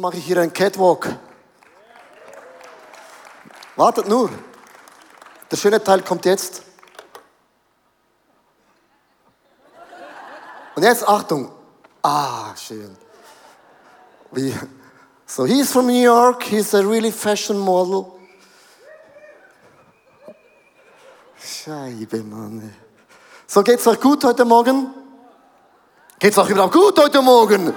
[0.00, 1.14] Mache ich hier einen Catwalk.
[3.76, 4.30] Wartet nur.
[5.50, 6.62] Der schöne Teil kommt jetzt.
[10.74, 11.52] Und jetzt Achtung.
[12.00, 12.96] Ah, schön.
[14.30, 14.54] Wie?
[15.26, 16.44] So, he's from New York.
[16.44, 18.06] He's a really fashion model.
[21.38, 22.74] Scheibe, Mann.
[23.46, 24.94] So, geht's euch gut heute Morgen?
[26.18, 27.74] Geht's euch überhaupt gut heute Morgen?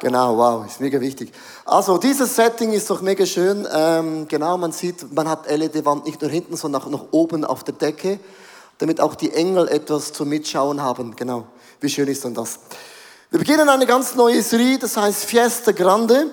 [0.00, 1.32] Genau, wow, ist mega wichtig.
[1.64, 3.66] Also dieses Setting ist doch mega schön.
[3.72, 7.64] Ähm, genau, man sieht, man hat LED-Wand nicht nur hinten, sondern auch noch oben auf
[7.64, 8.20] der Decke,
[8.76, 11.16] damit auch die Engel etwas zum Mitschauen haben.
[11.16, 11.46] Genau,
[11.80, 12.58] wie schön ist denn das?
[13.30, 16.26] Wir beginnen eine ganz neue Serie, das heißt Fiesta Grande.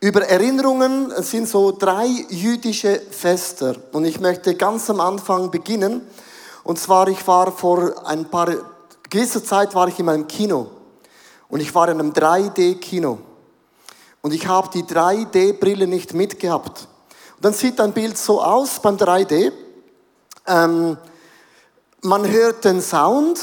[0.00, 3.76] Über Erinnerungen sind so drei jüdische Feste.
[3.92, 6.00] Und ich möchte ganz am Anfang beginnen.
[6.64, 8.52] Und zwar, ich war vor ein paar,
[9.08, 10.66] gewisser Zeit war ich in meinem Kino.
[11.52, 13.18] Und ich war in einem 3D-Kino.
[14.22, 16.88] Und ich habe die 3D-Brille nicht mitgehabt.
[17.36, 19.52] Und dann sieht ein Bild so aus beim 3D.
[20.46, 20.96] Ähm,
[22.00, 23.38] man hört den Sound,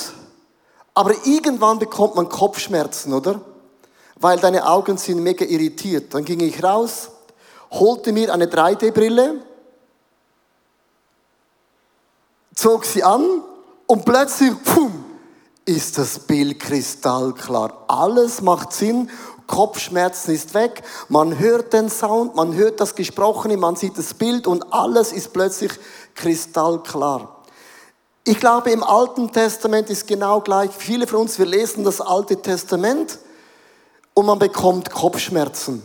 [0.96, 3.42] aber irgendwann bekommt man Kopfschmerzen, oder?
[4.16, 6.12] Weil deine Augen sind mega irritiert.
[6.12, 7.12] Dann ging ich raus,
[7.70, 9.36] holte mir eine 3D-Brille,
[12.56, 13.44] zog sie an
[13.86, 14.99] und plötzlich, pum,
[15.70, 17.86] ist das Bild kristallklar.
[17.88, 19.10] Alles macht Sinn.
[19.46, 20.82] Kopfschmerzen ist weg.
[21.10, 25.32] Man hört den Sound, man hört das Gesprochene, man sieht das Bild und alles ist
[25.32, 25.72] plötzlich
[26.16, 27.44] kristallklar.
[28.24, 30.72] Ich glaube, im Alten Testament ist genau gleich.
[30.76, 33.20] Viele von uns, wir lesen das Alte Testament
[34.14, 35.84] und man bekommt Kopfschmerzen.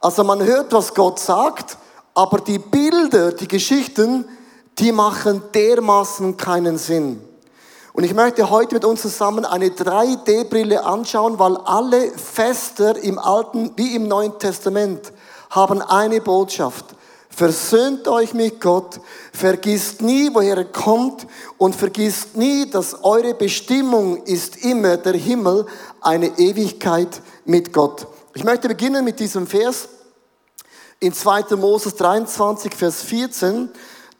[0.00, 1.76] Also man hört, was Gott sagt,
[2.14, 4.26] aber die Bilder, die Geschichten,
[4.78, 7.22] die machen dermaßen keinen Sinn.
[7.94, 13.72] Und ich möchte heute mit uns zusammen eine 3D-Brille anschauen, weil alle Fester im Alten
[13.76, 15.12] wie im Neuen Testament
[15.50, 16.86] haben eine Botschaft.
[17.28, 19.00] Versöhnt euch mit Gott,
[19.32, 21.26] vergisst nie, woher er kommt
[21.58, 25.66] und vergisst nie, dass eure Bestimmung ist immer der Himmel,
[26.00, 28.06] eine Ewigkeit mit Gott.
[28.34, 29.88] Ich möchte beginnen mit diesem Vers
[31.00, 31.56] in 2.
[31.56, 33.68] Moses 23, Vers 14.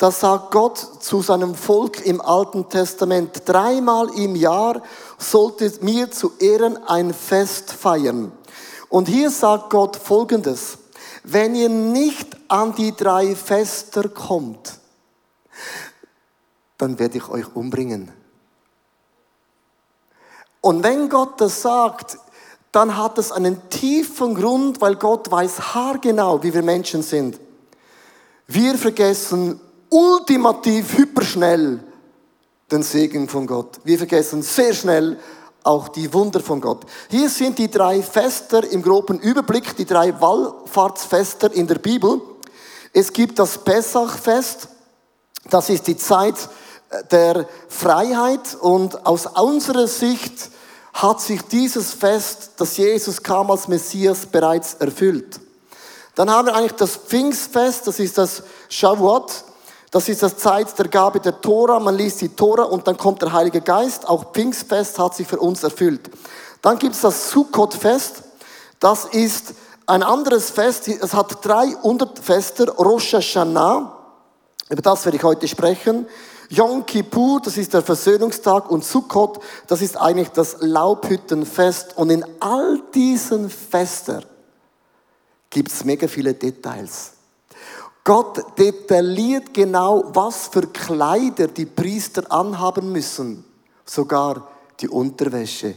[0.02, 4.82] Da sagt Gott zu seinem Volk im Alten Testament, dreimal im Jahr
[5.16, 8.32] solltet mir zu Ehren ein Fest feiern.
[8.88, 10.78] Und hier sagt Gott Folgendes,
[11.22, 14.80] wenn ihr nicht an die drei Fester kommt,
[16.78, 18.10] dann werde ich euch umbringen.
[20.60, 22.18] Und wenn Gott das sagt,
[22.72, 27.38] dann hat es einen tiefen Grund, weil Gott weiß haargenau, wie wir Menschen sind.
[28.48, 29.60] Wir vergessen
[29.92, 31.80] ultimativ hyperschnell
[32.70, 33.78] den Segen von Gott.
[33.84, 35.18] Wir vergessen sehr schnell
[35.62, 36.84] auch die Wunder von Gott.
[37.10, 42.20] Hier sind die drei Fester im groben Überblick, die drei Wallfahrtsfester in der Bibel.
[42.92, 44.68] Es gibt das Pessachfest,
[45.50, 46.36] das ist die Zeit
[46.90, 50.50] äh, der Freiheit und aus unserer Sicht
[50.94, 55.40] hat sich dieses Fest, das Jesus kam als Messias, bereits erfüllt.
[56.14, 59.44] Dann haben wir eigentlich das Pfingstfest, das ist das Shavuot,
[59.92, 61.78] das ist das Zeit der Gabe der Tora.
[61.78, 64.08] Man liest die Tora und dann kommt der Heilige Geist.
[64.08, 66.10] Auch Pfingstfest hat sich für uns erfüllt.
[66.62, 68.22] Dann gibt es das Sukkot-Fest.
[68.80, 69.52] Das ist
[69.86, 70.88] ein anderes Fest.
[70.88, 72.70] Es hat drei Unterfester.
[72.70, 73.98] Rosh Hashanah.
[74.70, 76.06] Über das werde ich heute sprechen.
[76.48, 78.70] Yom Kippur, das ist der Versöhnungstag.
[78.70, 81.98] Und Sukkot, das ist eigentlich das Laubhüttenfest.
[81.98, 84.24] Und in all diesen Festern
[85.50, 87.12] gibt es mega viele Details.
[88.04, 93.44] Gott detailliert genau, was für Kleider die Priester anhaben müssen.
[93.84, 94.48] Sogar
[94.80, 95.74] die Unterwäsche.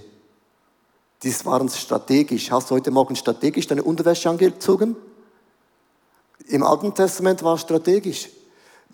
[1.22, 2.50] Dies waren strategisch.
[2.52, 4.96] Hast du heute Morgen strategisch deine Unterwäsche angezogen?
[6.48, 8.30] Im Alten Testament war es strategisch.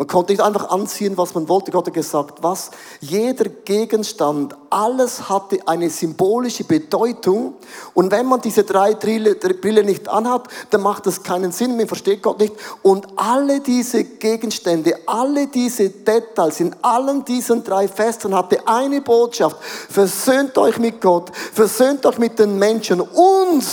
[0.02, 1.70] Man konnte nicht einfach anziehen, was man wollte.
[1.70, 2.72] Gott hat gesagt, was?
[3.02, 7.54] Jeder Gegenstand, alles hatte eine symbolische Bedeutung.
[7.94, 12.24] Und wenn man diese drei Brille nicht anhat, dann macht das keinen Sinn, man versteht
[12.24, 12.56] Gott nicht.
[12.82, 19.58] Und alle diese Gegenstände, alle diese Details in allen diesen drei Festen hatte eine Botschaft.
[19.62, 23.64] Versöhnt euch mit Gott, versöhnt euch mit den Menschen und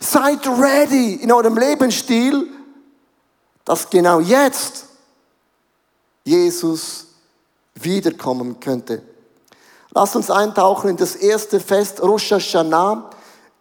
[0.00, 2.48] seid ready in eurem Lebensstil,
[3.64, 4.87] dass genau jetzt
[6.28, 7.06] Jesus
[7.74, 9.02] wiederkommen könnte.
[9.94, 13.10] Lass uns eintauchen in das erste Fest Rosh Hashanah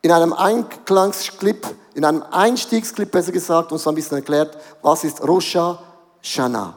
[0.02, 5.56] in einem Einklangsclip, in einem Einstiegsclip besser gesagt, uns ein bisschen erklärt, was ist Rosh
[5.56, 6.76] Hashanah.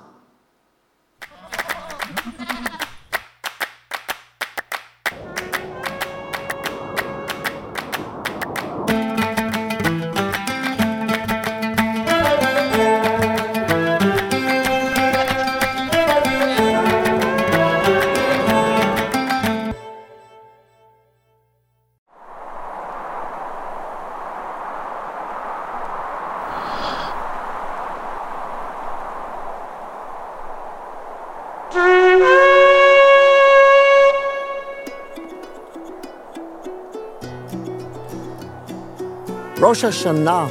[39.71, 40.51] Rosh Hashanah,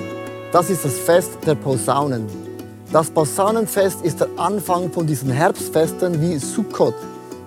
[0.54, 2.26] das ist das Fest der Posaunen.
[2.90, 6.94] Das Posaunenfest ist der Anfang von diesen Herbstfesten wie Sukkot.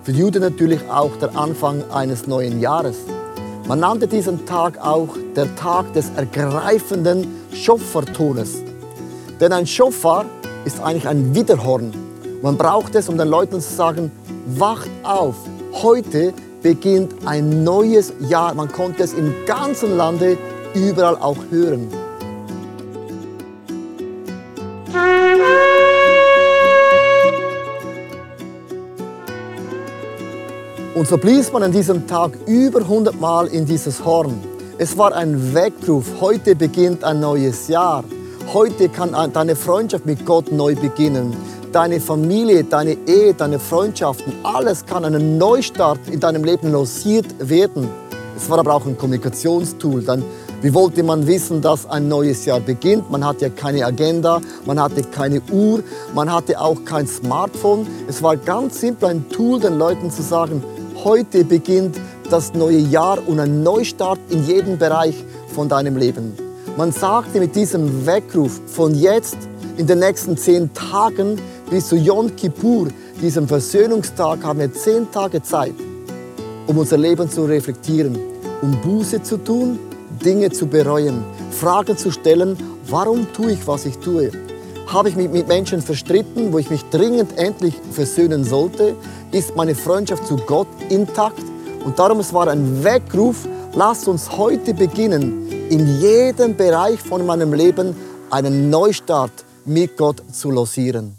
[0.03, 2.97] Für Juden natürlich auch der Anfang eines neuen Jahres.
[3.67, 8.61] Man nannte diesen Tag auch der Tag des ergreifenden Schoffartones.
[9.39, 10.25] Denn ein Schofar
[10.65, 11.91] ist eigentlich ein Widerhorn.
[12.43, 14.11] Man braucht es, um den Leuten zu sagen,
[14.45, 15.37] wacht auf,
[15.81, 18.53] heute beginnt ein neues Jahr.
[18.53, 20.37] Man konnte es im ganzen Lande
[20.73, 21.87] überall auch hören.
[30.95, 34.39] Und so blies man an diesem Tag über 100 Mal in dieses Horn.
[34.77, 36.05] Es war ein Weckruf.
[36.21, 38.03] Heute beginnt ein neues Jahr.
[38.53, 41.35] Heute kann deine Freundschaft mit Gott neu beginnen.
[41.71, 47.87] Deine Familie, deine Ehe, deine Freundschaften, alles kann einen Neustart in deinem Leben losiert werden.
[48.37, 50.03] Es war aber auch ein Kommunikationstool.
[50.03, 50.23] Dann
[50.63, 53.11] wie wollte man wissen, dass ein neues Jahr beginnt?
[53.11, 55.83] Man hatte ja keine Agenda, man hatte keine Uhr,
[56.15, 57.85] man hatte auch kein Smartphone.
[58.07, 60.63] Es war ganz simpel ein Tool, den Leuten zu sagen,
[61.03, 61.97] heute beginnt
[62.29, 66.31] das neue Jahr und ein Neustart in jedem Bereich von deinem Leben.
[66.77, 69.37] Man sagte mit diesem Weckruf von jetzt
[69.75, 72.87] in den nächsten zehn Tagen bis zu Yom Kippur,
[73.21, 75.75] diesem Versöhnungstag, haben wir zehn Tage Zeit,
[76.67, 78.17] um unser Leben zu reflektieren,
[78.61, 79.77] um Buße zu tun
[80.23, 84.31] Dinge zu bereuen, Fragen zu stellen, warum tue ich, was ich tue?
[84.87, 88.95] Habe ich mich mit Menschen verstritten, wo ich mich dringend endlich versöhnen sollte?
[89.31, 91.43] Ist meine Freundschaft zu Gott intakt?
[91.85, 97.53] Und darum es war ein Weckruf, lasst uns heute beginnen, in jedem Bereich von meinem
[97.53, 97.95] Leben
[98.29, 101.15] einen Neustart mit Gott zu losieren.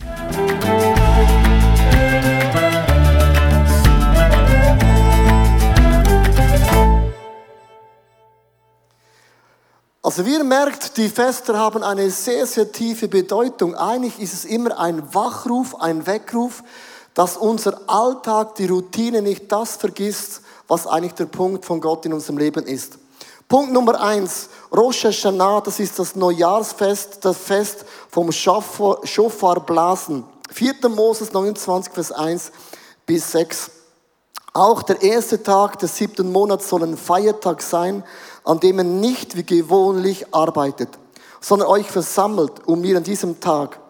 [10.04, 13.74] Also wir merkt, die Feste haben eine sehr, sehr tiefe Bedeutung.
[13.74, 16.62] Eigentlich ist es immer ein Wachruf, ein Weckruf,
[17.14, 22.12] dass unser Alltag, die Routine nicht das vergisst, was eigentlich der Punkt von Gott in
[22.12, 22.98] unserem Leben ist.
[23.48, 30.24] Punkt Nummer eins, Rosh Hashanah, das ist das Neujahrsfest, das Fest vom Schofar blasen.
[30.52, 30.86] 4.
[30.90, 32.52] Moses 29, Vers 1
[33.06, 33.70] bis 6.
[34.56, 38.04] Auch der erste Tag des siebten Monats soll ein Feiertag sein,
[38.44, 40.90] an dem ihr nicht wie gewöhnlich arbeitet,
[41.40, 43.80] sondern euch versammelt, um mir an diesem Tag.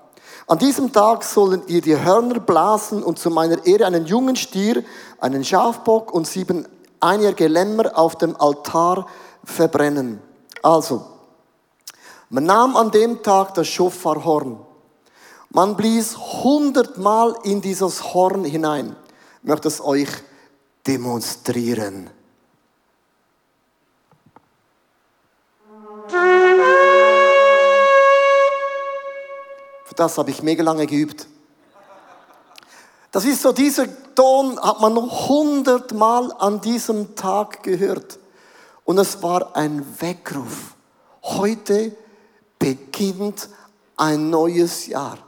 [0.47, 4.85] An diesem Tag sollen ihr die Hörner blasen und zu meiner Ehre einen jungen Stier,
[5.19, 6.67] einen Schafbock und sieben
[7.01, 9.07] einjährige Lämmer auf dem Altar
[9.45, 10.21] verbrennen.
[10.63, 11.05] Also,
[12.29, 14.59] man nahm an dem Tag das Schofarhorn.
[15.51, 18.97] Man blies hundertmal in dieses Horn hinein.
[19.43, 20.09] Ich möchte es euch
[20.87, 22.11] demonstrieren.
[29.97, 31.27] Das habe ich mega lange geübt.
[33.13, 38.19] Das ist so, dieser Ton hat man hundertmal an diesem Tag gehört.
[38.85, 40.75] Und es war ein Weckruf.
[41.23, 41.95] Heute
[42.59, 43.49] beginnt
[43.97, 45.19] ein neues Jahr.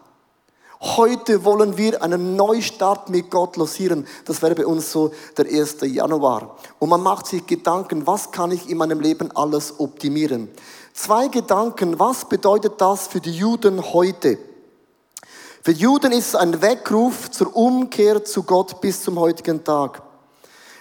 [0.80, 4.06] Heute wollen wir einen Neustart mit Gott losieren.
[4.24, 5.78] Das wäre bei uns so der 1.
[5.82, 6.56] Januar.
[6.78, 10.48] Und man macht sich Gedanken, was kann ich in meinem Leben alles optimieren?
[10.92, 14.38] Zwei Gedanken, was bedeutet das für die Juden heute?
[15.66, 20.00] Für Juden ist es ein Weckruf zur Umkehr zu Gott bis zum heutigen Tag.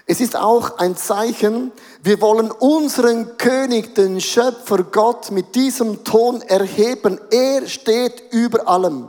[0.06, 1.72] Es ist auch ein Zeichen,
[2.04, 7.20] wir wollen unseren König, den Schöpfer Gott, mit diesem Ton erheben.
[7.32, 9.08] Er steht über allem.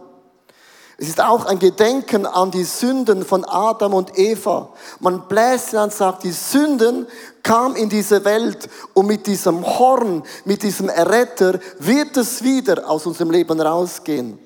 [0.96, 4.70] Es ist auch ein Gedenken an die Sünden von Adam und Eva.
[5.00, 7.06] Man bläst und sagt, die Sünden
[7.42, 13.04] kam in diese Welt und mit diesem Horn, mit diesem Erretter wird es wieder aus
[13.04, 14.45] unserem Leben rausgehen.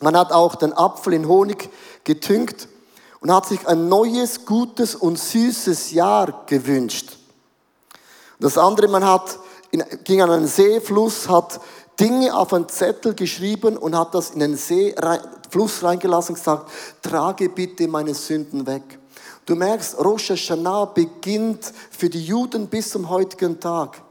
[0.00, 1.70] Man hat auch den Apfel in Honig
[2.04, 2.68] getünkt
[3.20, 7.16] und hat sich ein neues, gutes und süßes Jahr gewünscht.
[8.38, 9.38] Das andere, man hat,
[10.04, 11.60] ging an einen Seefluss, hat
[11.98, 14.94] Dinge auf einen Zettel geschrieben und hat das in den See,
[15.50, 18.98] Fluss reingelassen und gesagt, trage bitte meine Sünden weg.
[19.46, 24.02] Du merkst, Rosh Hashanah beginnt für die Juden bis zum heutigen Tag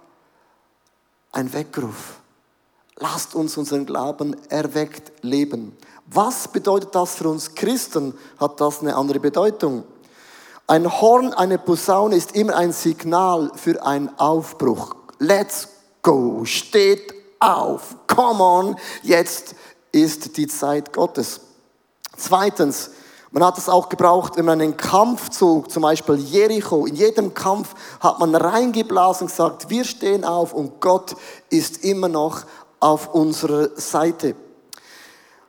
[1.32, 2.16] ein Weckruf.
[3.00, 5.76] Lasst uns unseren Glauben erweckt leben.
[6.08, 8.14] Was bedeutet das für uns Christen?
[8.38, 9.84] Hat das eine andere Bedeutung?
[10.68, 14.96] Ein Horn, eine Posaune ist immer ein Signal für einen Aufbruch.
[15.20, 15.68] Let's
[16.02, 19.56] go, steht auf, come on, jetzt
[19.92, 21.42] ist die Zeit Gottes.
[22.16, 22.92] Zweitens,
[23.36, 26.86] Man hat es auch gebraucht, wenn man einen Kampf zog, zum Beispiel Jericho.
[26.86, 31.18] In jedem Kampf hat man reingeblasen und gesagt, wir stehen auf und Gott
[31.50, 32.44] ist immer noch
[32.86, 34.36] auf unserer Seite.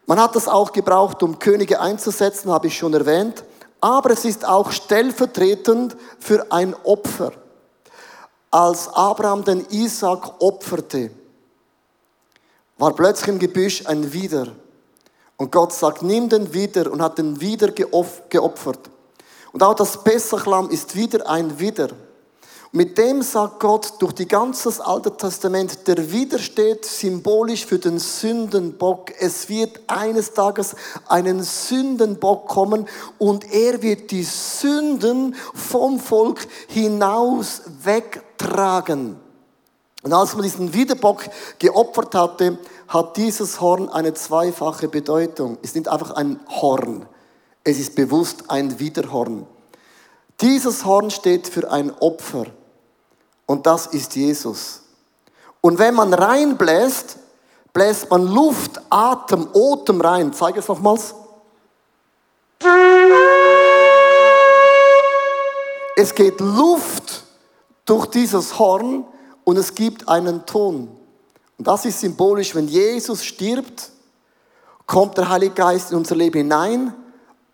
[0.06, 3.44] Man hat das auch gebraucht, um Könige einzusetzen, habe ich schon erwähnt.
[3.78, 7.32] Aber es ist auch stellvertretend für ein Opfer.
[8.50, 11.10] Als Abraham den Isaac opferte,
[12.78, 14.48] war plötzlich im Gebüsch ein Wider.
[15.36, 18.90] Und Gott sagt, nimm den wieder und hat den wieder geopfert.
[19.52, 21.88] Und auch das Pessachlamm ist wieder ein Wider.
[22.76, 29.12] Mit dem sagt Gott durch die ganze Alte Testament, der widersteht symbolisch für den Sündenbock.
[29.18, 30.76] Es wird eines Tages
[31.08, 39.16] einen Sündenbock kommen und er wird die Sünden vom Volk hinaus wegtragen.
[40.02, 45.56] Und als man diesen Widerbock geopfert hatte, hat dieses Horn eine zweifache Bedeutung.
[45.62, 47.06] Es ist nicht einfach ein Horn,
[47.64, 49.46] es ist bewusst ein Widerhorn.
[50.42, 52.44] Dieses Horn steht für ein Opfer
[53.46, 54.82] und das ist Jesus.
[55.60, 57.16] Und wenn man reinbläst,
[57.72, 60.32] bläst man Luft, Atem, Otem rein.
[60.32, 61.14] Zeige es nochmals.
[65.96, 67.24] Es geht Luft
[67.84, 69.04] durch dieses Horn
[69.44, 70.88] und es gibt einen Ton.
[71.58, 73.90] Und das ist symbolisch, wenn Jesus stirbt,
[74.86, 76.92] kommt der Heilige Geist in unser Leben hinein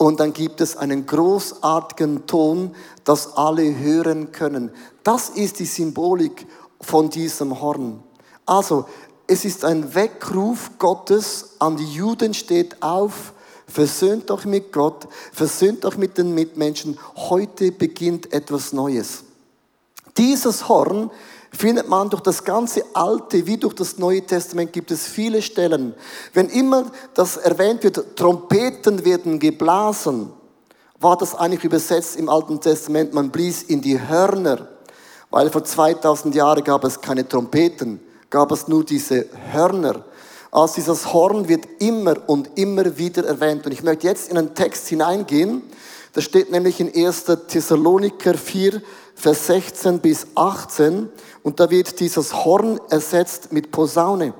[0.03, 4.73] und dann gibt es einen großartigen Ton, das alle hören können.
[5.05, 6.47] Das ist die Symbolik
[6.81, 8.03] von diesem Horn.
[8.45, 8.87] Also,
[9.29, 13.33] es ist ein Weckruf Gottes an die Juden, steht auf,
[13.69, 19.23] versöhnt euch mit Gott, versöhnt euch mit den Mitmenschen, heute beginnt etwas Neues.
[20.17, 21.13] Dieses Horn
[21.53, 25.95] findet man durch das ganze Alte wie durch das Neue Testament gibt es viele Stellen.
[26.33, 30.31] Wenn immer das erwähnt wird, Trompeten werden geblasen,
[31.01, 34.69] war das eigentlich übersetzt im Alten Testament, man blies in die Hörner,
[35.31, 40.05] weil vor 2000 Jahren gab es keine Trompeten, gab es nur diese Hörner.
[40.53, 43.65] Also dieses Horn wird immer und immer wieder erwähnt.
[43.65, 45.63] Und ich möchte jetzt in einen Text hineingehen.
[46.13, 47.25] Das steht nämlich in 1.
[47.49, 48.83] Thessaloniker 4,
[49.15, 51.09] Vers 16 bis 18.
[51.43, 54.35] Und da wird dieses Horn ersetzt mit Posaune.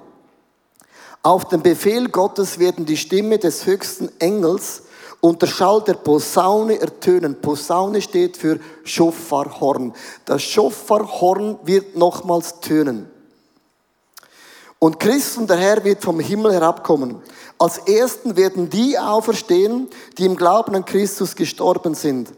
[1.23, 4.83] Auf den Befehl Gottes werden die Stimme des höchsten Engels
[5.21, 7.41] und der Schall der Posaune ertönen.
[7.41, 9.95] Posaune steht für Schofarhorn.
[10.25, 13.09] Das Schofarhorn wird nochmals tönen.
[14.81, 17.23] Und Christus und der Herr wird vom Himmel herabkommen.
[17.57, 22.33] Als Ersten werden die auferstehen, die im Glauben an Christus gestorben sind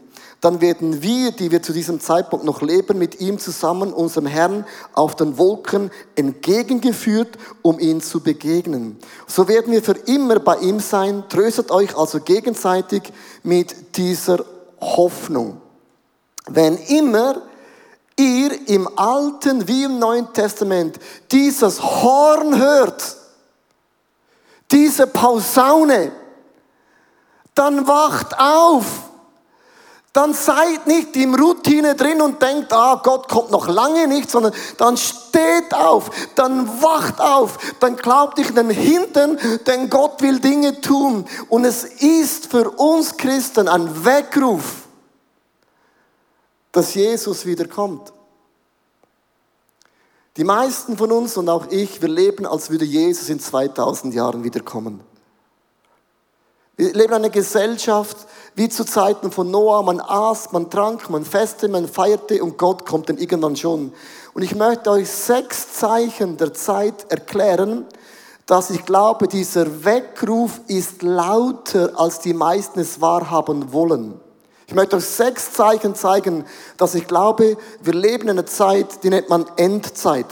[0.45, 4.63] dann werden wir, die wir zu diesem Zeitpunkt noch leben, mit ihm zusammen unserem Herrn
[4.93, 8.99] auf den Wolken entgegengeführt, um ihn zu begegnen.
[9.25, 11.23] So werden wir für immer bei ihm sein.
[11.29, 13.11] Tröstet euch also gegenseitig
[13.41, 14.45] mit dieser
[14.79, 15.59] Hoffnung.
[16.47, 17.41] Wenn immer
[18.15, 20.99] ihr im Alten wie im Neuen Testament
[21.31, 23.17] dieses Horn hört,
[24.69, 26.11] diese Pausaune,
[27.55, 28.85] dann wacht auf
[30.15, 34.53] dann seid nicht im Routine drin und denkt, ah, Gott kommt noch lange nicht, sondern
[34.77, 40.79] dann steht auf, dann wacht auf, dann glaubt nicht den Hintern, denn Gott will Dinge
[40.79, 41.25] tun.
[41.49, 44.87] Und es ist für uns Christen ein Weckruf,
[46.71, 48.13] dass Jesus wiederkommt.
[50.37, 54.45] Die meisten von uns und auch ich, wir leben, als würde Jesus in 2000 Jahren
[54.45, 55.01] wiederkommen.
[56.77, 58.17] Wir leben in einer Gesellschaft
[58.55, 59.83] wie zu Zeiten von Noah.
[59.83, 63.93] Man aß, man trank, man feste, man feierte und Gott kommt dann irgendwann schon.
[64.33, 67.85] Und ich möchte euch sechs Zeichen der Zeit erklären,
[68.45, 74.19] dass ich glaube, dieser Weckruf ist lauter, als die meisten es wahrhaben wollen.
[74.67, 76.45] Ich möchte euch sechs Zeichen zeigen,
[76.77, 80.25] dass ich glaube, wir leben in einer Zeit, die nennt man Endzeit.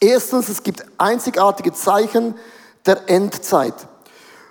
[0.00, 2.34] Erstens, es gibt einzigartige Zeichen
[2.84, 3.74] der Endzeit.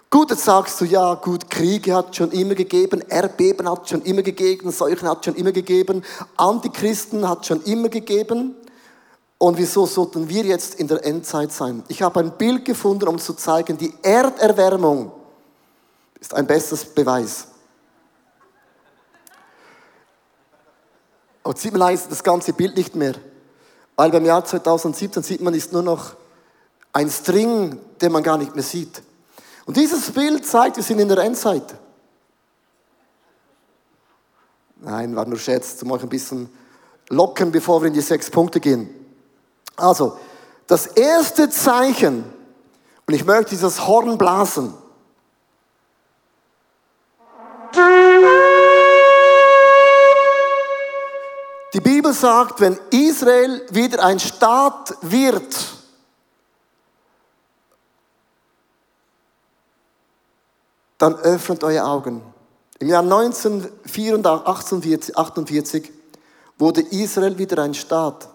[0.09, 4.21] Gut, jetzt sagst du, ja, gut, Kriege hat schon immer gegeben, Erdbeben hat schon immer
[4.21, 6.03] gegeben, Seuchen hat schon immer gegeben,
[6.37, 8.55] Antichristen hat schon immer gegeben.
[9.37, 11.83] Und wieso sollten wir jetzt in der Endzeit sein?
[11.89, 15.11] Ich habe ein Bild gefunden, um zu zeigen, die Erderwärmung
[16.19, 17.47] ist ein besseres Beweis.
[21.43, 23.13] Und sieht man leider das ganze Bild nicht mehr.
[23.95, 26.15] Weil beim Jahr 2017 sieht man, ist nur noch
[26.93, 29.01] ein String, den man gar nicht mehr sieht.
[29.65, 31.75] Und dieses Bild zeigt, wir sind in der Endzeit.
[34.77, 36.49] Nein, war nur Scherz, zum euch ein bisschen
[37.09, 38.89] locken, bevor wir in die sechs Punkte gehen.
[39.75, 40.19] Also,
[40.67, 42.23] das erste Zeichen,
[43.07, 44.73] und ich möchte dieses Horn blasen.
[51.73, 55.74] Die Bibel sagt, wenn Israel wieder ein Staat wird,
[61.05, 62.21] dann öffnet eure Augen.
[62.79, 65.91] Im Jahr 1948
[66.57, 68.27] wurde Israel wieder ein Staat.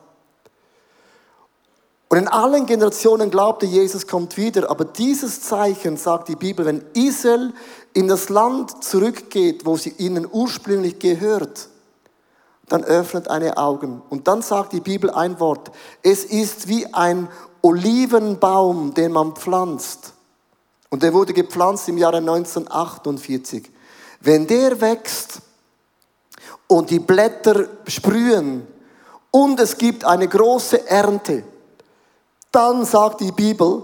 [2.09, 4.71] Und in allen Generationen glaubte, Jesus kommt wieder.
[4.71, 7.53] Aber dieses Zeichen, sagt die Bibel, wenn Israel
[7.93, 11.71] in das Land zurückgeht, wo sie ihnen ursprünglich gehört,
[12.69, 14.01] dann öffnet eine Augen.
[14.11, 15.73] Und dann sagt die Bibel ein Wort.
[16.05, 17.27] Es ist wie ein
[17.63, 20.13] Olivenbaum, den man pflanzt.
[20.91, 23.71] Und der wurde gepflanzt im Jahre 1948.
[24.21, 25.41] Wenn der wächst
[26.67, 28.67] und die Blätter sprühen
[29.31, 31.45] und es gibt eine große Ernte,
[32.53, 33.83] dann sagt die Bibel,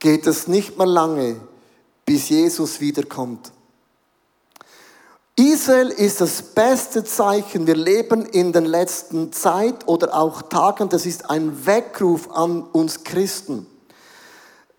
[0.00, 1.36] geht es nicht mehr lange,
[2.04, 3.52] bis Jesus wiederkommt.
[5.36, 7.66] Israel ist das beste Zeichen.
[7.66, 10.88] Wir leben in den letzten Zeit oder auch Tagen.
[10.88, 13.66] Das ist ein Weckruf an uns Christen.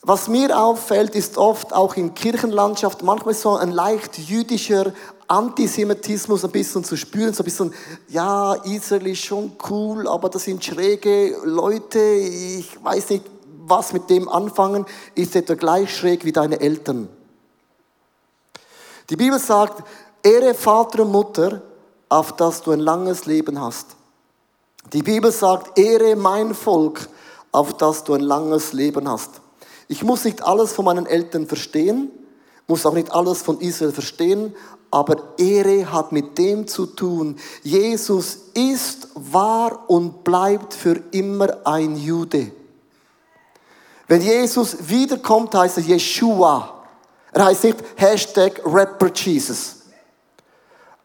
[0.03, 4.93] Was mir auffällt, ist oft auch in Kirchenlandschaft manchmal so ein leicht jüdischer
[5.27, 7.73] Antisemitismus ein bisschen zu spüren, so ein bisschen,
[8.07, 13.25] ja, Israel ist schon cool, aber das sind schräge Leute, ich weiß nicht,
[13.67, 17.07] was mit dem anfangen, ist etwa gleich schräg wie deine Eltern.
[19.09, 19.83] Die Bibel sagt,
[20.23, 21.61] Ehre Vater und Mutter,
[22.09, 23.95] auf dass du ein langes Leben hast.
[24.93, 27.07] Die Bibel sagt, Ehre mein Volk,
[27.51, 29.40] auf dass du ein langes Leben hast.
[29.91, 32.10] Ich muss nicht alles von meinen Eltern verstehen,
[32.65, 34.56] muss auch nicht alles von Israel verstehen,
[34.89, 37.36] aber Ehre hat mit dem zu tun.
[37.62, 42.54] Jesus ist, war und bleibt für immer ein Jude.
[44.08, 46.86] Wenn Jesus wiederkommt, heißt er Yeshua.
[47.34, 49.75] Er heißt nicht Hashtag Rapper Jesus.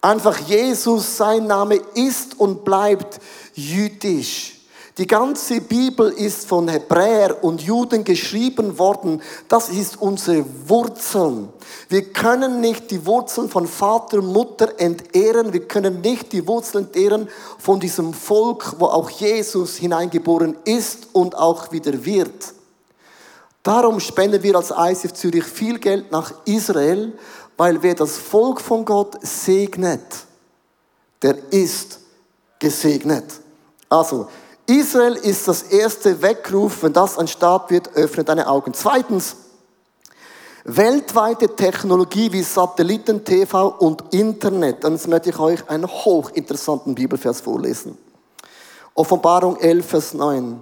[0.01, 3.19] Einfach Jesus, sein Name ist und bleibt
[3.53, 4.56] jüdisch.
[4.99, 9.21] Die ganze Bibel ist von Hebräer und Juden geschrieben worden.
[9.47, 11.51] Das ist unsere Wurzeln.
[11.91, 15.53] Wir können nicht die Wurzeln von Vater und Mutter entehren.
[15.53, 17.29] Wir können nicht die Wurzeln entehren
[17.59, 22.55] von diesem Volk, wo auch Jesus hineingeboren ist und auch wieder wird.
[23.63, 27.13] Darum spenden wir als ICF Zürich viel Geld nach Israel,
[27.59, 30.01] weil wer das Volk von Gott segnet,
[31.21, 31.99] der ist
[32.59, 33.25] gesegnet.
[33.91, 34.29] Also,
[34.67, 38.75] Israel ist das erste Weckruf, wenn das ein Staat wird, öffnet deine Augen.
[38.75, 39.37] Zweitens,
[40.65, 44.85] weltweite Technologie wie Satelliten, TV und Internet.
[44.85, 47.97] Und jetzt möchte ich euch einen hochinteressanten Bibelvers vorlesen.
[48.95, 50.61] Offenbarung 11, Vers 9.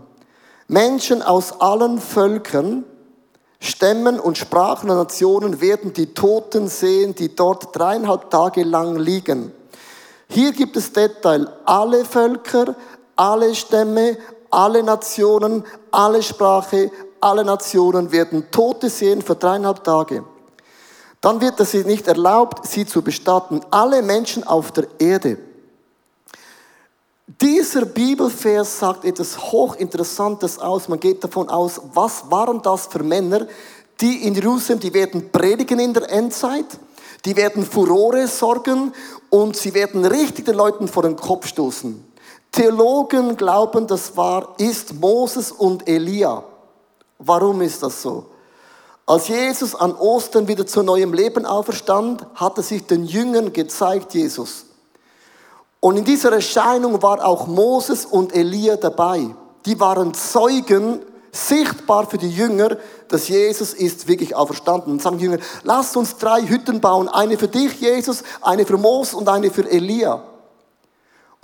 [0.68, 2.84] Menschen aus allen Völkern,
[3.60, 9.52] Stämmen und Sprachen und Nationen werden die Toten sehen, die dort dreieinhalb Tage lang liegen.
[10.28, 11.48] Hier gibt es Detail.
[11.64, 12.74] Alle Völker,
[13.16, 14.18] alle Stämme,
[14.50, 20.24] alle Nationen, alle Sprache, alle Nationen werden Tote sehen für dreieinhalb Tage.
[21.20, 23.62] Dann wird es ihnen nicht erlaubt, sie zu bestatten.
[23.70, 25.38] Alle Menschen auf der Erde.
[27.40, 30.88] Dieser Bibelvers sagt etwas Hochinteressantes aus.
[30.88, 33.46] Man geht davon aus, was waren das für Männer,
[34.00, 36.66] die in Jerusalem, die werden predigen in der Endzeit,
[37.24, 38.92] die werden Furore sorgen
[39.30, 42.04] und sie werden richtig den Leuten vor den Kopf stoßen.
[42.54, 46.44] Theologen glauben, das war, ist Moses und Elia.
[47.18, 48.26] Warum ist das so?
[49.06, 54.14] Als Jesus an Ostern wieder zu neuem Leben auferstand, hat er sich den Jüngern gezeigt,
[54.14, 54.66] Jesus.
[55.80, 59.26] Und in dieser Erscheinung war auch Moses und Elia dabei.
[59.66, 61.00] Die waren Zeugen,
[61.32, 62.76] sichtbar für die Jünger,
[63.08, 64.92] dass Jesus ist wirklich auferstanden.
[64.92, 67.08] Und sagen die Jünger, lasst uns drei Hütten bauen.
[67.08, 70.22] Eine für dich, Jesus, eine für Moses und eine für Elia.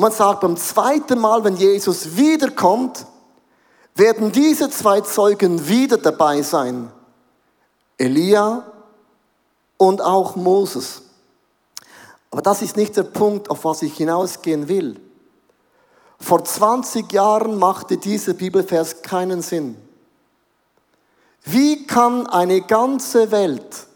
[0.00, 3.04] Man sagt, beim zweiten Mal, wenn Jesus wiederkommt,
[3.94, 6.90] werden diese zwei Zeugen wieder dabei sein.
[7.98, 8.64] Elia
[9.76, 11.02] und auch Moses.
[12.30, 14.98] Aber das ist nicht der Punkt, auf was ich hinausgehen will.
[16.18, 19.76] Vor 20 Jahren machte dieser Bibelvers keinen Sinn.
[21.44, 23.86] Wie kann eine ganze Welt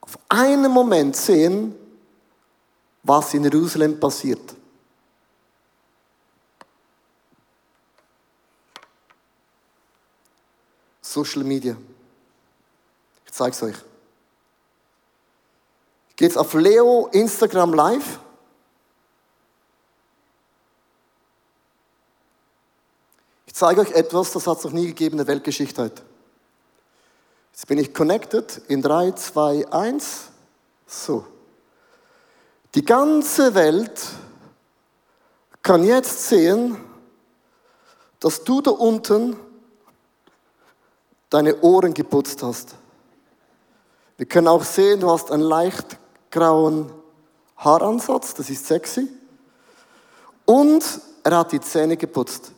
[0.00, 1.74] auf einen Moment sehen,
[3.02, 4.54] was in Jerusalem passiert.
[11.00, 11.76] Social Media.
[13.26, 13.76] Ich zeige es euch.
[16.16, 18.20] Geht's auf Leo Instagram Live.
[23.46, 26.02] Ich zeige euch etwas, das hat es noch nie gegeben in der Weltgeschichte heute.
[27.52, 30.30] Jetzt bin ich connected in 3, 2, 1.
[30.86, 31.31] So.
[32.74, 34.00] Die ganze Welt
[35.62, 36.76] kann jetzt sehen,
[38.18, 39.36] dass du da unten
[41.28, 42.74] deine Ohren geputzt hast.
[44.16, 45.98] Wir können auch sehen, du hast einen leicht
[46.30, 46.90] grauen
[47.56, 49.08] Haaransatz, das ist sexy.
[50.46, 50.84] Und
[51.24, 52.52] er hat die Zähne geputzt.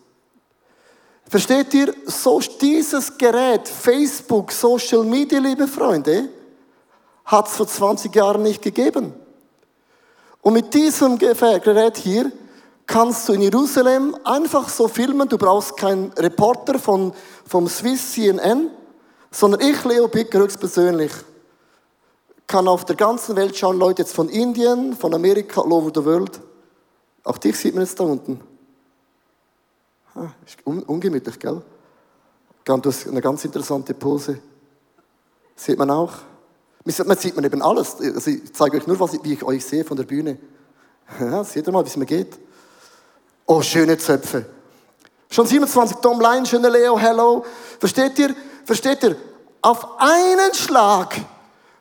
[1.28, 6.28] Versteht ihr, so dieses Gerät, Facebook, Social Media, liebe Freunde,
[7.24, 9.14] hat es vor 20 Jahren nicht gegeben.
[10.44, 12.30] Und mit diesem Gerät hier
[12.86, 15.26] kannst du in Jerusalem einfach so filmen.
[15.26, 17.14] Du brauchst keinen Reporter von,
[17.46, 18.68] vom Swiss CNN,
[19.30, 21.12] sondern ich, Leo Bicker, höchstpersönlich,
[22.46, 26.04] kann auf der ganzen Welt schauen, Leute jetzt von Indien, von Amerika, all over the
[26.04, 26.38] world.
[27.24, 28.38] Auch dich sieht man jetzt da unten.
[30.14, 31.62] Ah, ist un ungemütlich, gell?
[32.68, 34.40] Eine ganz interessante Pose.
[35.56, 36.12] Sieht man auch.
[36.84, 37.96] Man sieht man eben alles.
[38.00, 40.38] Also ich zeige euch nur, was wie ich euch sehe von der Bühne.
[41.18, 42.38] Ja, seht ihr mal, wie es mir geht?
[43.46, 44.46] Oh, schöne Zöpfe.
[45.30, 47.44] Schon 27 Tom Line, schöne Leo, hello.
[47.78, 48.34] Versteht ihr?
[48.64, 49.16] Versteht ihr?
[49.62, 51.16] Auf einen Schlag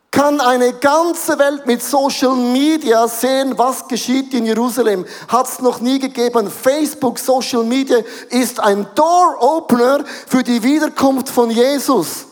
[0.09, 5.05] kann eine ganze Welt mit Social Media sehen, was geschieht in Jerusalem.
[5.27, 6.49] Hat es noch nie gegeben.
[6.49, 7.97] Facebook, Social Media
[8.29, 12.25] ist ein Door-Opener für die Wiederkunft von Jesus.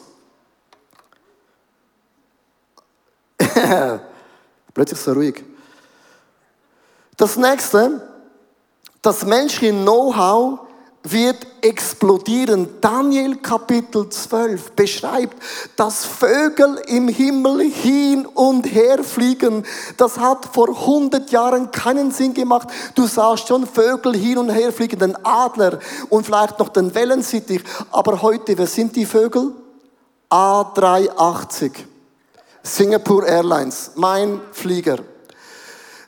[4.73, 5.43] Plötzlich so ruhig.
[7.17, 8.01] Das nächste,
[9.01, 10.59] das menschliche Know-how
[11.03, 12.67] wird explodieren.
[12.79, 15.35] Daniel Kapitel 12 beschreibt,
[15.75, 19.65] dass Vögel im Himmel hin und her fliegen.
[19.97, 22.67] Das hat vor 100 Jahren keinen Sinn gemacht.
[22.93, 25.79] Du sahst schon Vögel hin und her fliegen, den Adler
[26.09, 27.63] und vielleicht noch den Wellensittich.
[27.91, 29.53] Aber heute, wer sind die Vögel?
[30.29, 31.90] A380.
[32.63, 34.97] Singapore Airlines, mein Flieger.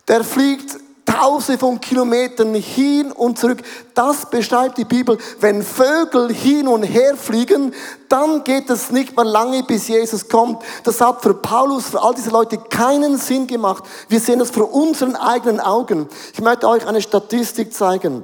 [0.07, 3.61] Der fliegt Tausende von Kilometern hin und zurück.
[3.93, 5.17] Das beschreibt die Bibel.
[5.39, 7.73] Wenn Vögel hin und her fliegen,
[8.07, 10.63] dann geht es nicht mehr lange, bis Jesus kommt.
[10.83, 13.83] Das hat für Paulus, für all diese Leute keinen Sinn gemacht.
[14.07, 16.07] Wir sehen das vor unseren eigenen Augen.
[16.33, 18.23] Ich möchte euch eine Statistik zeigen.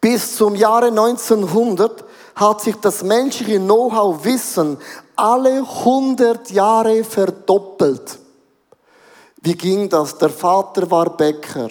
[0.00, 2.04] Bis zum Jahre 1900
[2.36, 4.76] hat sich das menschliche Know-how-Wissen
[5.16, 8.18] alle 100 Jahre verdoppelt.
[9.42, 10.16] Wie ging das?
[10.18, 11.70] Der Vater war Bäcker.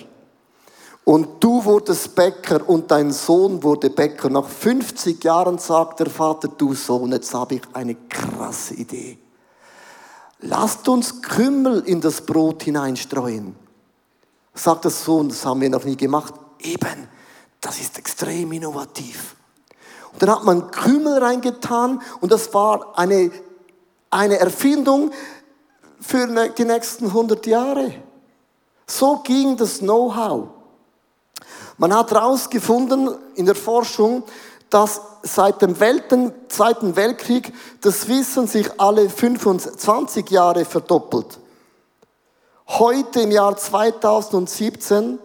[1.05, 4.29] Und du wurdest Bäcker und dein Sohn wurde Bäcker.
[4.29, 9.17] Nach 50 Jahren sagt der Vater, du Sohn, jetzt habe ich eine krasse Idee.
[10.39, 13.55] Lasst uns Kümmel in das Brot hineinstreuen.
[14.53, 16.33] Sagt der Sohn, das haben wir noch nie gemacht.
[16.59, 17.07] Eben,
[17.59, 19.35] das ist extrem innovativ.
[20.13, 23.31] Und dann hat man Kümmel reingetan und das war eine,
[24.09, 25.11] eine Erfindung,
[26.03, 27.93] für ne, die nächsten 100 Jahre.
[28.85, 30.49] So ging das Know-how.
[31.77, 34.23] Man hat herausgefunden in der Forschung,
[34.69, 41.39] dass seit dem Zweiten Weltkrieg das Wissen sich alle 25 Jahre verdoppelt.
[42.67, 45.19] Heute im Jahr 2017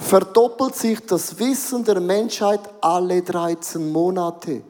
[0.00, 4.62] verdoppelt sich das Wissen der Menschheit alle 13 Monate.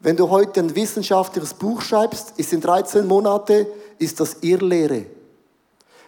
[0.00, 3.66] Wenn du heute ein wissenschaftliches Buch schreibst, ist in 13 Monate
[3.98, 5.06] ist das Irrlehre.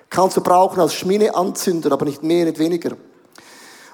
[0.09, 2.97] Kannst du brauchen als Schmineanzünder, aber nicht mehr, nicht weniger.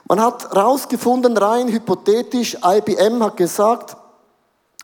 [0.07, 3.96] Man hat herausgefunden, rein hypothetisch, IBM hat gesagt,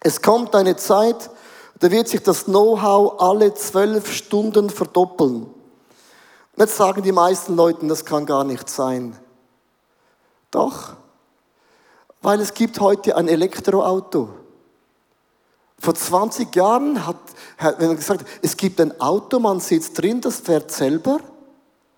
[0.01, 1.31] es kommt eine Zeit,
[1.79, 5.43] da wird sich das Know-how alle zwölf Stunden verdoppeln.
[5.45, 9.17] Und jetzt sagen die meisten Leute, das kann gar nicht sein.
[10.53, 10.95] Doch,
[12.21, 14.29] weil es gibt heute ein Elektroauto.
[15.81, 17.17] Vor 20 Jahren hat,
[17.59, 21.19] hat wenn man gesagt, es gibt ein Auto, man sitzt drin, das fährt selber,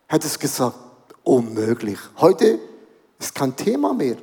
[0.06, 0.78] hätte es gesagt,
[1.22, 1.98] unmöglich.
[2.18, 2.58] Heute
[3.18, 4.16] ist kein Thema mehr.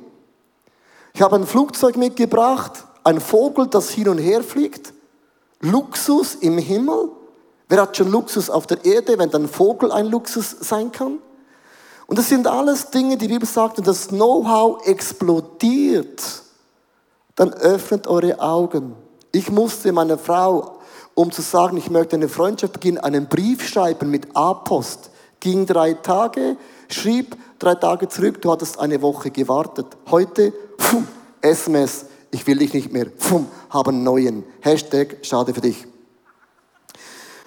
[1.12, 4.94] Ich habe ein Flugzeug mitgebracht, ein Vogel, das hin und her fliegt,
[5.60, 7.10] Luxus im Himmel.
[7.68, 11.18] Wer hat schon Luxus auf der Erde, wenn ein Vogel ein Luxus sein kann?
[12.12, 16.22] Und das sind alles Dinge, die Bibel sagt, wenn das Know-how explodiert,
[17.36, 18.94] dann öffnet eure Augen.
[19.32, 20.76] Ich musste meiner Frau,
[21.14, 25.08] um zu sagen, ich möchte eine Freundschaft beginnen, einen Brief schreiben mit A-Post.
[25.40, 26.58] Ging drei Tage,
[26.90, 29.86] schrieb drei Tage zurück, du hattest eine Woche gewartet.
[30.10, 31.04] Heute, pfuh,
[31.40, 34.44] SMS, ich will dich nicht mehr, pfuh, haben neuen.
[34.60, 35.86] Hashtag, schade für dich.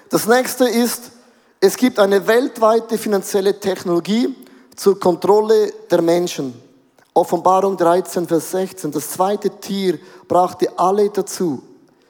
[0.09, 1.11] Das nächste ist,
[1.59, 4.35] es gibt eine weltweite finanzielle Technologie
[4.75, 6.53] zur Kontrolle der Menschen.
[7.13, 8.91] Offenbarung 13, Vers 16.
[8.91, 11.61] Das zweite Tier brachte alle dazu.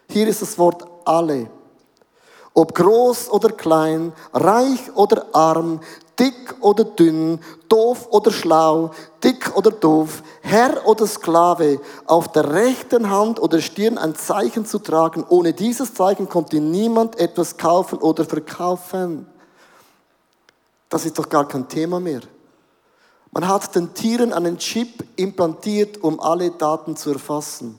[0.10, 1.50] Hier ist das Wort alle.
[2.54, 5.82] Ob groß oder klein, reich oder arm,
[6.18, 8.92] dick oder dünn, doof oder schlau,
[9.24, 14.80] dick oder doof, Herr oder Sklave, auf der rechten Hand oder Stirn ein Zeichen zu
[14.80, 15.26] tragen.
[15.28, 19.28] Ohne dieses Zeichen konnte niemand etwas kaufen oder verkaufen.
[20.90, 22.22] Das ist doch gar kein Thema mehr.
[23.36, 27.78] Man hat den Tieren einen Chip implantiert, um alle Daten zu erfassen.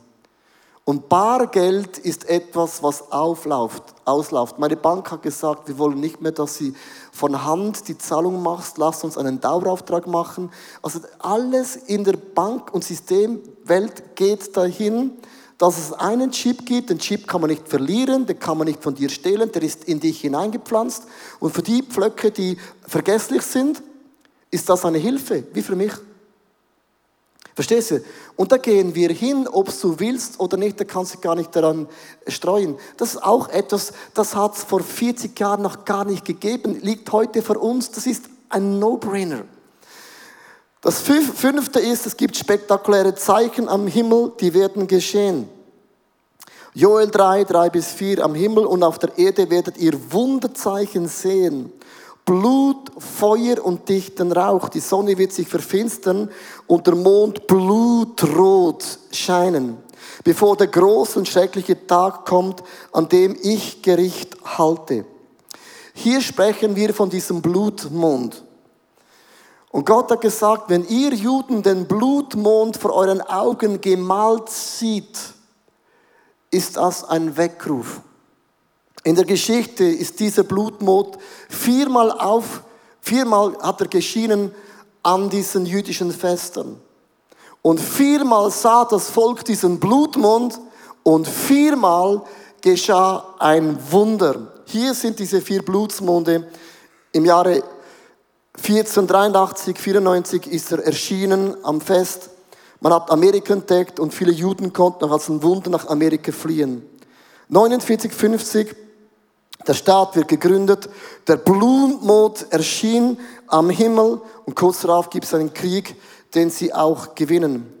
[0.85, 4.59] Und Bargeld ist etwas, was aufläuft, ausläuft.
[4.59, 6.75] Meine Bank hat gesagt, wir wollen nicht mehr, dass sie
[7.11, 10.51] von Hand die Zahlung machst, lass uns einen Dauerauftrag machen.
[10.83, 15.13] Also alles in der Bank- und Systemwelt geht dahin,
[15.57, 16.91] dass es einen Chip gibt.
[16.91, 19.85] Den Chip kann man nicht verlieren, den kann man nicht von dir stehlen, der ist
[19.85, 21.05] in dich hineingepflanzt.
[21.39, 23.81] Und für die Pflöcke, die vergesslich sind,
[24.51, 25.93] ist das eine Hilfe, wie für mich.
[27.55, 28.01] Verstehst du?
[28.35, 31.55] Und da gehen wir hin, ob du willst oder nicht, da kannst du gar nicht
[31.55, 31.87] daran
[32.27, 32.77] streuen.
[32.97, 37.11] Das ist auch etwas, das hat es vor 40 Jahren noch gar nicht gegeben, liegt
[37.11, 39.45] heute vor uns, das ist ein No-Brainer.
[40.81, 45.49] Das fünfte ist, es gibt spektakuläre Zeichen am Himmel, die werden geschehen.
[46.75, 51.73] Joel 3, 3 bis 4, am Himmel und auf der Erde werdet ihr Wunderzeichen sehen.
[52.27, 54.67] Blut, Feuer und dichten Rauch.
[54.67, 56.29] Die Sonne wird sich verfinstern
[56.67, 59.77] und der Mond blutrot scheinen,
[60.25, 62.61] bevor der große und schreckliche Tag kommt,
[62.91, 65.05] an dem ich Gericht halte.
[65.93, 68.43] Hier sprechen wir von diesem Blutmond.
[69.71, 75.17] Und Gott hat gesagt, wenn ihr Juden den Blutmond vor euren Augen gemalt sieht,
[76.51, 78.01] ist das ein Weckruf.
[79.07, 81.17] In der Geschichte ist dieser Blutmond
[81.47, 82.61] viermal auf,
[82.99, 84.53] viermal hat er geschienen
[85.01, 86.75] an diesen jüdischen Festen.
[87.61, 90.59] Und viermal sah das Volk diesen Blutmond
[91.03, 92.21] und viermal
[92.59, 94.51] geschah ein Wunder.
[94.65, 96.45] Hier sind diese vier Blutsmonde.
[97.13, 97.63] Im Jahre
[98.57, 102.29] 1483, 94 ist er erschienen am Fest.
[102.81, 106.83] Man hat Amerika entdeckt und viele Juden konnten als ein Wunder nach Amerika fliehen.
[107.47, 108.86] 49, 50
[109.67, 110.89] der Staat wird gegründet,
[111.27, 115.95] der Blutmond erschien am Himmel und kurz darauf gibt es einen Krieg,
[116.33, 117.73] den sie auch gewinnen.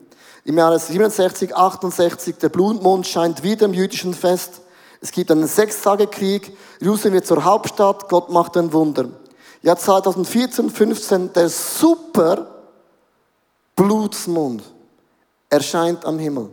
[0.43, 4.61] Im Jahre 67, 68, der Blutmond scheint wieder im jüdischen Fest.
[5.01, 9.09] Es gibt einen Sechstagekrieg, Jerusalem wird zur Hauptstadt, Gott macht ein Wunder.
[9.61, 12.47] Ja, 2014, 15, der super
[13.75, 14.63] Blutsmond
[15.49, 16.49] erscheint am Himmel.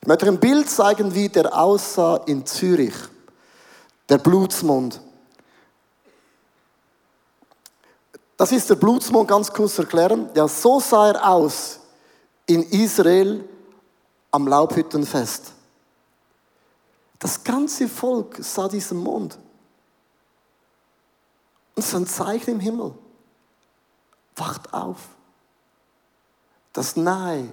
[0.00, 2.94] Ich möchte euch ein Bild zeigen, wie der aussah in Zürich
[4.10, 5.00] der Blutsmond.
[8.36, 10.28] Das ist der Blutsmond, ganz kurz erklären.
[10.34, 11.78] Ja, so sah er aus
[12.46, 13.48] in Israel
[14.32, 15.52] am Laubhüttenfest.
[17.18, 19.38] Das ganze Volk sah diesen Mond.
[21.74, 22.94] Und es ist ein Zeichen im Himmel.
[24.36, 25.00] Wacht auf.
[26.72, 27.52] Das nahe.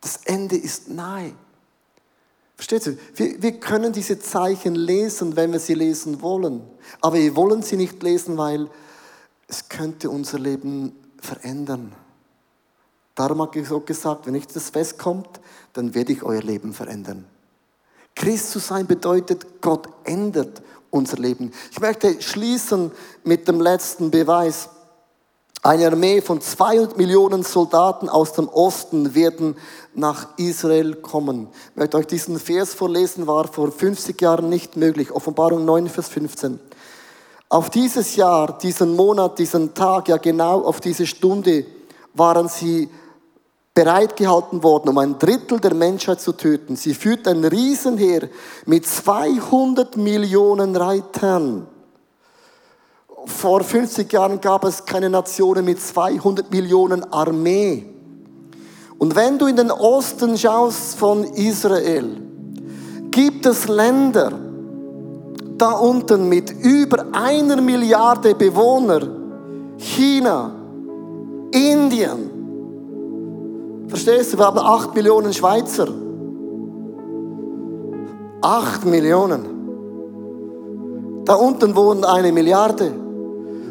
[0.00, 1.34] Das Ende ist nahe.
[2.58, 2.98] Versteht ihr?
[3.14, 6.60] Wir, wir können diese Zeichen lesen, wenn wir sie lesen wollen.
[7.00, 8.68] Aber wir wollen sie nicht lesen, weil
[9.46, 11.92] es könnte unser Leben verändern.
[13.14, 15.40] Darum habe ich so gesagt, wenn nicht das Fest kommt,
[15.72, 17.26] dann werde ich euer Leben verändern.
[18.16, 21.52] Christ zu sein bedeutet, Gott ändert unser Leben.
[21.70, 22.90] Ich möchte schließen
[23.22, 24.68] mit dem letzten Beweis.
[25.62, 29.56] Eine Armee von 200 Millionen Soldaten aus dem Osten werden
[29.92, 31.48] nach Israel kommen.
[31.70, 35.10] Ich möchte euch diesen Vers vorlesen, war vor 50 Jahren nicht möglich.
[35.10, 36.60] Offenbarung 9, Vers 15.
[37.48, 41.66] Auf dieses Jahr, diesen Monat, diesen Tag, ja genau auf diese Stunde
[42.14, 42.88] waren sie
[43.74, 46.76] bereitgehalten worden, um ein Drittel der Menschheit zu töten.
[46.76, 48.28] Sie führten ein Riesenheer
[48.66, 51.66] mit 200 Millionen Reitern
[53.26, 57.86] vor 50 Jahren gab es keine Nationen mit 200 Millionen Armee.
[58.98, 62.20] Und wenn du in den Osten schaust von Israel,
[63.10, 64.32] gibt es Länder
[65.58, 69.00] da unten mit über einer Milliarde Bewohner,
[69.76, 70.52] China,
[71.50, 72.30] Indien.
[73.88, 75.88] Verstehst du, wir haben acht Millionen Schweizer.
[78.40, 79.56] Acht Millionen.
[81.24, 83.07] Da unten wohnen eine Milliarde.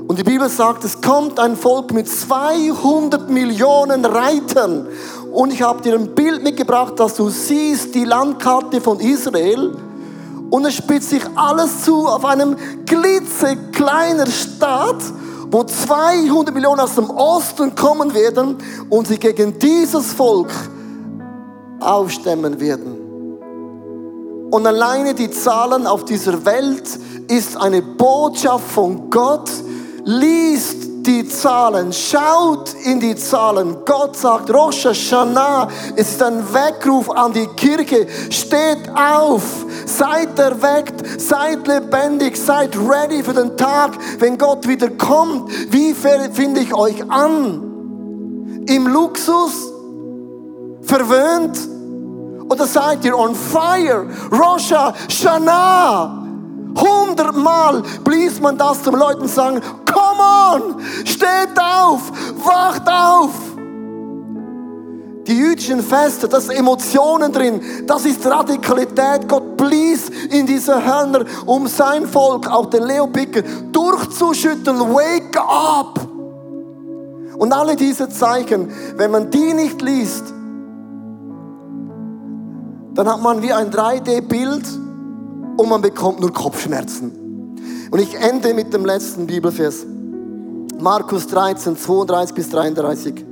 [0.07, 4.87] Und die Bibel sagt, es kommt ein Volk mit 200 Millionen Reitern.
[5.33, 9.75] Und ich habe dir ein Bild mitgebracht, dass du siehst die Landkarte von Israel.
[10.49, 15.03] Und es spitzt sich alles zu auf einem klitzekleiner Staat,
[15.51, 18.57] wo 200 Millionen aus dem Osten kommen werden
[18.89, 20.49] und sie gegen dieses Volk
[21.81, 23.07] aufstemmen werden.
[24.51, 26.87] Und alleine die Zahlen auf dieser Welt
[27.27, 29.51] ist eine Botschaft von Gott,
[30.07, 33.77] liest die Zahlen, schaut in die Zahlen.
[33.85, 38.07] Gott sagt, Rosh Hashanah, ist ein Weckruf an die Kirche.
[38.29, 39.43] Steht auf,
[39.85, 45.51] seid erweckt, seid lebendig, seid ready für den Tag, wenn Gott wieder kommt.
[45.71, 48.63] Wie finde ich euch an?
[48.67, 49.71] Im Luxus?
[50.83, 51.57] Verwöhnt?
[52.49, 54.07] Oder seid ihr on fire?
[54.31, 56.26] Rosh Hashanah.
[56.79, 60.21] Hundertmal blies man das zum Leuten sagen, come
[60.53, 62.11] on, steht auf,
[62.43, 63.31] wacht auf.
[65.27, 69.27] Die jüdischen Feste, das Emotionen drin, das ist Radikalität.
[69.27, 73.41] Gott blies in diese Hörner, um sein Volk, auch den Leopicker,
[73.73, 74.79] durchzuschütteln.
[74.79, 75.99] Wake up!
[77.37, 80.33] Und alle diese Zeichen, wenn man die nicht liest,
[82.93, 84.86] dann hat man wie ein 3D-Bild
[85.57, 87.11] und man bekommt nur Kopfschmerzen.
[87.89, 89.85] Und ich ende mit dem letzten Bibelvers.
[90.79, 93.25] Markus 13, 32 bis 33.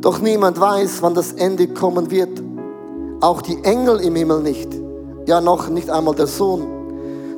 [0.00, 2.42] Doch niemand weiß, wann das Ende kommen wird.
[3.20, 4.68] Auch die Engel im Himmel nicht.
[5.26, 6.66] Ja, noch nicht einmal der Sohn.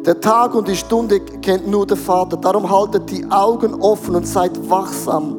[0.06, 2.36] Der Tag und die Stunde kennt nur der Vater.
[2.36, 5.36] Darum haltet die Augen offen und seid wachsam.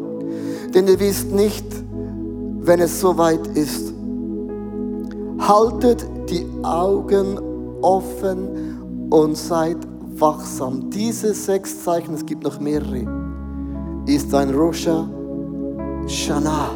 [0.73, 1.65] Denn ihr wisst nicht,
[2.61, 3.93] wenn es soweit ist.
[5.39, 7.39] Haltet die Augen
[7.85, 9.77] offen und seid
[10.17, 10.89] wachsam.
[10.89, 13.05] Diese sechs Zeichen, es gibt noch mehrere,
[14.07, 15.07] ist ein Rosha
[16.07, 16.69] Shana.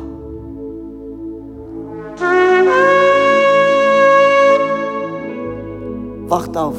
[6.27, 6.75] Wacht auf.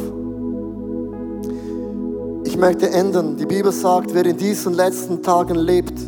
[2.45, 3.37] Ich möchte ändern.
[3.37, 5.99] Die Bibel sagt, wer in diesen letzten Tagen lebt,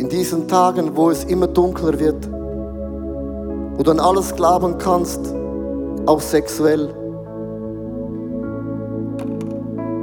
[0.00, 2.33] in diesen Tagen, wo es immer dunkler wird,
[3.76, 5.34] wo du an alles glauben kannst,
[6.06, 6.88] auch sexuell.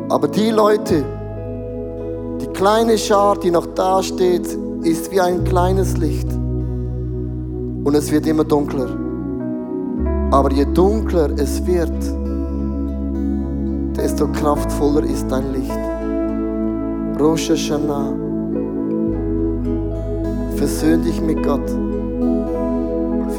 [0.09, 1.05] Aber die Leute,
[2.41, 4.47] die kleine Schar, die noch da steht,
[4.83, 6.27] ist wie ein kleines Licht.
[7.83, 8.89] Und es wird immer dunkler.
[10.31, 11.91] Aber je dunkler es wird,
[13.95, 15.79] desto kraftvoller ist dein Licht.
[17.19, 18.13] Rosh Hashanah.
[20.55, 21.69] Versöhn dich mit Gott.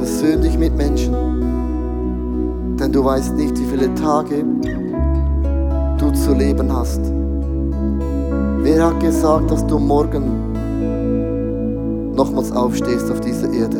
[0.02, 1.14] Versöhn dich mit Menschen.
[2.76, 4.44] Denn du weißt nicht, wie viele Tage
[5.96, 7.00] du zu leben hast.
[8.64, 10.50] Wer hat gesagt, dass du morgen
[12.16, 13.76] nochmals aufstehst auf dieser Erde?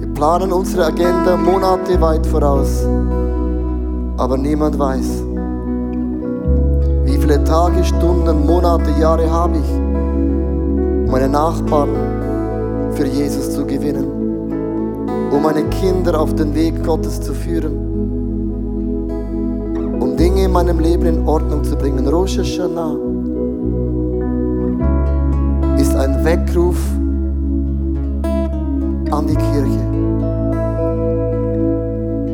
[0.00, 2.84] Wir planen unsere Agenda Monate weit voraus,
[4.16, 5.22] aber niemand weiß,
[7.04, 9.80] wie viele Tage, Stunden, Monate, Jahre habe ich,
[11.08, 12.07] meine Nachbarn
[12.98, 14.06] für Jesus zu gewinnen,
[15.30, 17.76] um meine Kinder auf den Weg Gottes zu führen,
[20.00, 22.08] um Dinge in meinem Leben in Ordnung zu bringen.
[22.08, 22.96] Rosh Hashanah
[25.78, 26.76] ist ein Weckruf
[29.12, 29.84] an die Kirche.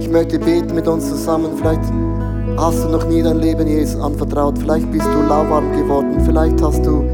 [0.01, 1.51] Ich möchte beten mit uns zusammen.
[1.57, 1.93] Vielleicht
[2.57, 4.59] hast du noch nie dein Leben Jesus anvertraut.
[4.59, 6.23] Vielleicht bist du lauwarm geworden.
[6.25, 7.05] Vielleicht hast du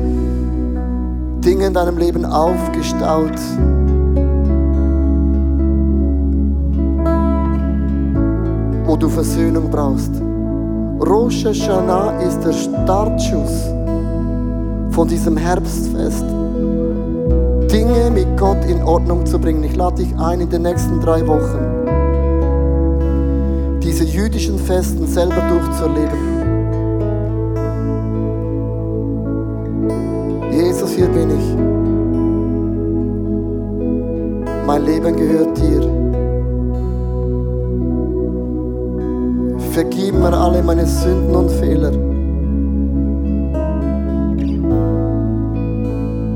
[1.60, 3.38] Dinge in deinem Leben aufgestaut.
[8.86, 10.10] wo du Versöhnung brauchst.
[11.00, 13.68] Rosh Hashanah ist der Startschuss
[14.90, 16.24] von diesem Herbstfest.
[17.70, 19.62] Dinge mit Gott in Ordnung zu bringen.
[19.62, 21.58] Ich lade dich ein, in den nächsten drei Wochen
[23.80, 26.29] diese jüdischen Festen selber durchzuerleben.
[40.20, 41.92] Mir alle meine Sünden und Fehler.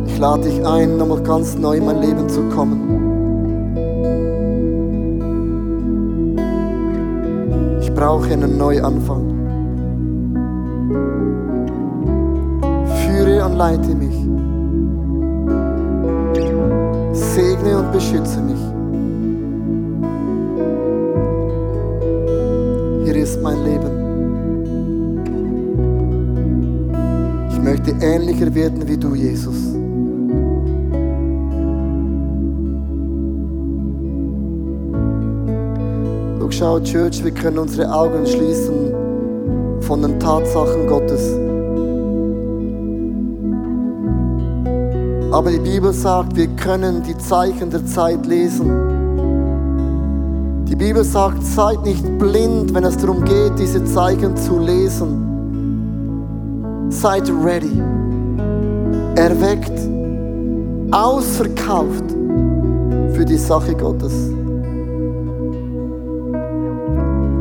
[0.07, 2.81] Ich lade dich ein, nochmal ganz neu in mein Leben zu kommen.
[7.81, 9.23] Ich brauche einen Neuanfang.
[12.87, 14.17] Führe und leite mich.
[17.13, 18.74] Segne und beschütze mich.
[23.35, 23.91] Ist mein Leben.
[27.51, 29.75] Ich möchte ähnlicher werden wie du, Jesus.
[36.57, 38.95] Schau, Church, wir können unsere Augen schließen
[39.81, 41.33] von den Tatsachen Gottes.
[45.33, 48.94] Aber die Bibel sagt, wir können die Zeichen der Zeit lesen.
[50.69, 55.31] Die Bibel sagt, seid nicht blind, wenn es darum geht, diese Zeichen zu lesen.
[56.91, 57.81] Seid ready.
[59.17, 59.79] Erweckt,
[60.91, 62.05] ausverkauft
[63.13, 64.13] für die Sache Gottes.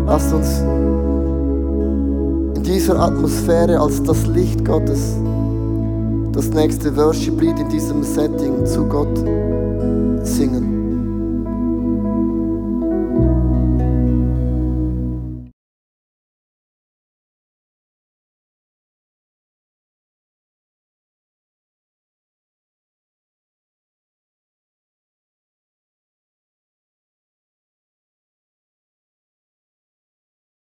[0.05, 0.59] Lasst uns
[2.55, 5.15] in dieser Atmosphäre als das Licht Gottes
[6.33, 9.17] das nächste Worship-Lied in diesem Setting zu Gott
[10.25, 10.72] singen.